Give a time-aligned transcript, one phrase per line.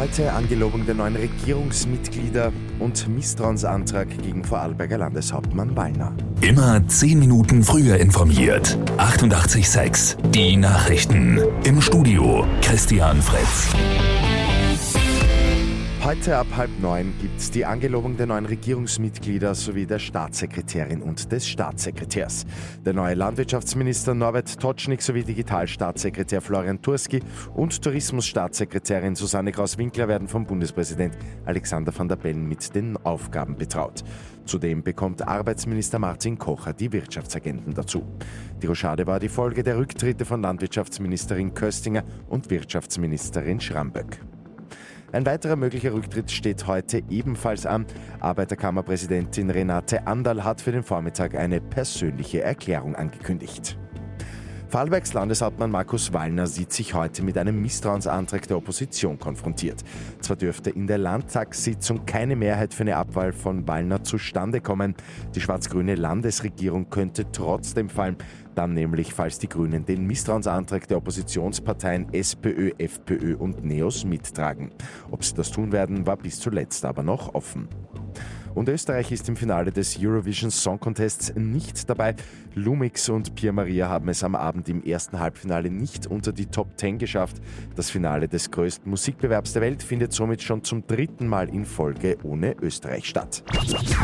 [0.00, 6.16] Heute Angelobung der neuen Regierungsmitglieder und Misstrauensantrag gegen Vorarlberger Landeshauptmann Wallner.
[6.40, 8.78] Immer 10 Minuten früher informiert.
[8.96, 11.38] 88.6 Die Nachrichten.
[11.64, 13.74] Im Studio Christian Fritz.
[16.10, 21.30] Heute ab halb neun gibt es die Angelobung der neuen Regierungsmitglieder sowie der Staatssekretärin und
[21.30, 22.46] des Staatssekretärs.
[22.84, 27.20] Der neue Landwirtschaftsminister Norbert Totschnig sowie Digitalstaatssekretär Florian Turski
[27.54, 34.02] und Tourismusstaatssekretärin Susanne Kraus-Winkler werden vom Bundespräsident Alexander van der Bellen mit den Aufgaben betraut.
[34.46, 38.02] Zudem bekommt Arbeitsminister Martin Kocher die Wirtschaftsagenten dazu.
[38.60, 44.18] Die Rochade war die Folge der Rücktritte von Landwirtschaftsministerin Köstinger und Wirtschaftsministerin Schramböck.
[45.12, 47.84] Ein weiterer möglicher Rücktritt steht heute ebenfalls an.
[48.20, 53.79] Arbeiterkammerpräsidentin Renate Anderl hat für den Vormittag eine persönliche Erklärung angekündigt.
[54.70, 59.82] Vorarlbergs Landeshauptmann Markus Wallner sieht sich heute mit einem Misstrauensantrag der Opposition konfrontiert.
[60.20, 64.94] Zwar dürfte in der Landtagssitzung keine Mehrheit für eine Abwahl von Wallner zustande kommen,
[65.34, 68.16] die schwarz-grüne Landesregierung könnte trotzdem fallen,
[68.54, 74.70] dann nämlich, falls die Grünen den Misstrauensantrag der Oppositionsparteien SPÖ, FPÖ und NEOS mittragen.
[75.10, 77.68] Ob sie das tun werden, war bis zuletzt aber noch offen.
[78.54, 82.14] Und Österreich ist im Finale des Eurovision Song Contests nicht dabei.
[82.54, 86.68] Lumix und Pia Maria haben es am Abend im ersten Halbfinale nicht unter die Top
[86.76, 87.36] 10 geschafft.
[87.76, 92.18] Das Finale des größten Musikbewerbs der Welt findet somit schon zum dritten Mal in Folge
[92.22, 93.42] ohne Österreich statt.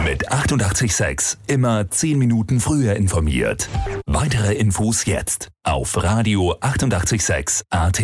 [0.04, 3.68] Mit 886 immer 10 Minuten früher informiert.
[4.06, 8.02] Weitere Infos jetzt auf Radio 886 AT.